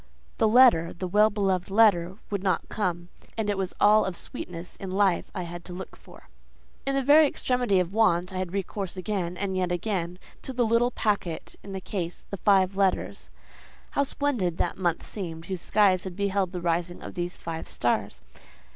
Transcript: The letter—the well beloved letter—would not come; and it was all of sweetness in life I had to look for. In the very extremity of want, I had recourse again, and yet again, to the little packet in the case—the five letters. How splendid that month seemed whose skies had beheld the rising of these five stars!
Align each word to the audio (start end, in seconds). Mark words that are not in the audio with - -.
The 0.39 0.47
letter—the 0.47 1.07
well 1.07 1.29
beloved 1.29 1.69
letter—would 1.69 2.41
not 2.41 2.69
come; 2.69 3.09
and 3.37 3.51
it 3.51 3.55
was 3.59 3.75
all 3.79 4.03
of 4.03 4.17
sweetness 4.17 4.75
in 4.77 4.89
life 4.89 5.29
I 5.35 5.43
had 5.43 5.63
to 5.65 5.73
look 5.73 5.95
for. 5.95 6.27
In 6.87 6.95
the 6.95 7.03
very 7.03 7.27
extremity 7.27 7.79
of 7.79 7.93
want, 7.93 8.33
I 8.33 8.39
had 8.39 8.51
recourse 8.51 8.97
again, 8.97 9.37
and 9.37 9.55
yet 9.55 9.71
again, 9.71 10.17
to 10.41 10.53
the 10.53 10.65
little 10.65 10.89
packet 10.89 11.55
in 11.61 11.73
the 11.73 11.79
case—the 11.81 12.37
five 12.37 12.75
letters. 12.75 13.29
How 13.91 14.01
splendid 14.01 14.57
that 14.57 14.79
month 14.79 15.05
seemed 15.05 15.45
whose 15.45 15.61
skies 15.61 16.03
had 16.03 16.15
beheld 16.15 16.51
the 16.51 16.61
rising 16.61 17.03
of 17.03 17.13
these 17.13 17.37
five 17.37 17.69
stars! 17.69 18.23